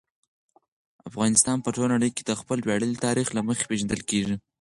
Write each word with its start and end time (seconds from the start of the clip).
افغانستان 1.09 1.57
په 1.61 1.69
ټوله 1.75 1.89
نړۍ 1.95 2.09
کې 2.15 2.23
د 2.25 2.31
خپل 2.39 2.57
ویاړلي 2.63 2.97
تاریخ 3.05 3.27
له 3.33 3.41
مخې 3.47 3.67
پېژندل 3.69 4.01
کېږي. 4.09 4.35